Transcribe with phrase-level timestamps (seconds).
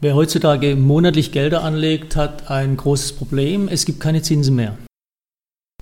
[0.00, 3.66] Wer heutzutage monatlich Gelder anlegt, hat ein großes Problem.
[3.66, 4.78] Es gibt keine Zinsen mehr.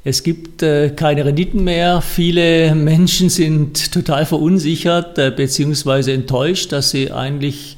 [0.04, 2.00] Es gibt äh, keine Renditen mehr.
[2.00, 6.14] Viele Menschen sind total verunsichert äh, bzw.
[6.14, 7.76] enttäuscht, dass sie eigentlich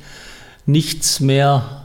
[0.64, 1.82] nichts mehr,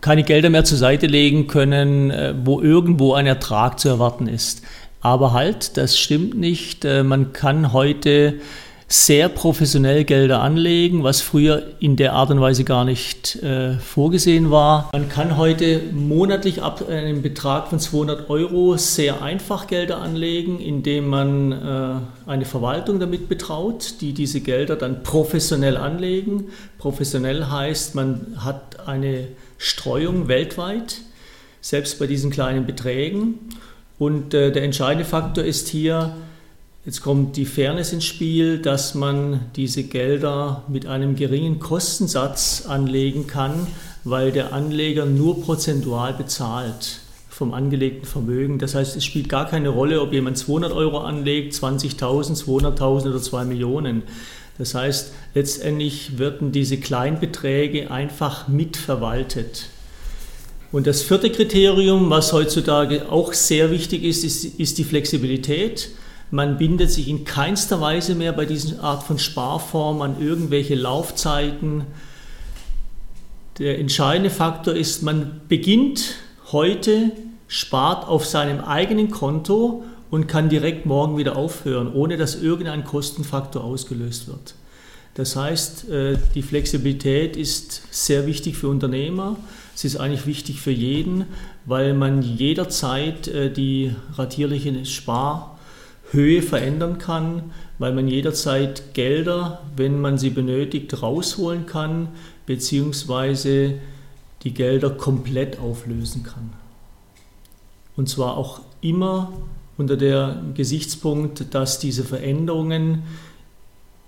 [0.00, 4.62] keine Gelder mehr zur Seite legen können, äh, wo irgendwo ein Ertrag zu erwarten ist.
[5.00, 6.84] Aber halt, das stimmt nicht.
[6.84, 8.40] Äh, man kann heute
[8.86, 14.50] sehr professionell Gelder anlegen, was früher in der Art und Weise gar nicht äh, vorgesehen
[14.50, 14.90] war.
[14.92, 21.08] Man kann heute monatlich ab einem Betrag von 200 Euro sehr einfach Gelder anlegen, indem
[21.08, 26.48] man äh, eine Verwaltung damit betraut, die diese Gelder dann professionell anlegen.
[26.78, 30.96] Professionell heißt, man hat eine Streuung weltweit,
[31.60, 33.38] selbst bei diesen kleinen Beträgen.
[33.98, 36.14] Und äh, der entscheidende Faktor ist hier,
[36.86, 43.26] Jetzt kommt die Fairness ins Spiel, dass man diese Gelder mit einem geringen Kostensatz anlegen
[43.26, 43.66] kann,
[44.04, 48.58] weil der Anleger nur prozentual bezahlt vom angelegten Vermögen.
[48.58, 53.22] Das heißt, es spielt gar keine Rolle, ob jemand 200 Euro anlegt, 20.000, 200.000 oder
[53.22, 54.02] 2 Millionen.
[54.58, 59.70] Das heißt, letztendlich werden diese Kleinbeträge einfach mitverwaltet.
[60.70, 65.88] Und das vierte Kriterium, was heutzutage auch sehr wichtig ist, ist, ist die Flexibilität.
[66.30, 71.84] Man bindet sich in keinster Weise mehr bei dieser Art von Sparform an irgendwelche Laufzeiten.
[73.58, 76.16] Der entscheidende Faktor ist, man beginnt
[76.50, 77.12] heute,
[77.46, 83.62] spart auf seinem eigenen Konto und kann direkt morgen wieder aufhören, ohne dass irgendein Kostenfaktor
[83.62, 84.54] ausgelöst wird.
[85.14, 89.36] Das heißt, äh, die Flexibilität ist sehr wichtig für Unternehmer.
[89.74, 91.26] Es ist eigentlich wichtig für jeden,
[91.66, 95.53] weil man jederzeit äh, die ratierliche Spar
[96.10, 102.08] Höhe verändern kann, weil man jederzeit Gelder, wenn man sie benötigt, rausholen kann,
[102.46, 103.74] beziehungsweise
[104.42, 106.52] die Gelder komplett auflösen kann.
[107.96, 109.32] Und zwar auch immer
[109.76, 113.02] unter dem Gesichtspunkt, dass diese Veränderungen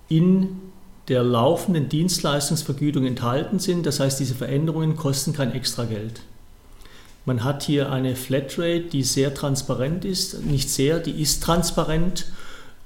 [0.09, 0.61] in
[1.09, 3.87] der laufenden Dienstleistungsvergütung enthalten sind.
[3.87, 6.21] Das heißt, diese Veränderungen kosten kein extra Geld.
[7.27, 12.27] Man hat hier eine Flatrate, die sehr transparent ist, nicht sehr, die ist transparent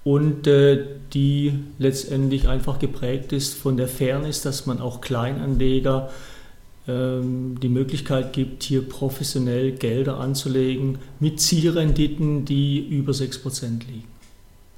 [0.03, 6.11] und äh, die letztendlich einfach geprägt ist von der Fairness, dass man auch Kleinanleger
[6.89, 14.19] ähm, die Möglichkeit gibt, hier professionell Gelder anzulegen mit Zielrenditen, die über 6% liegen.